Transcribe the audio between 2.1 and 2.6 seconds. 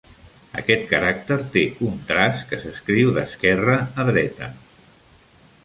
traç que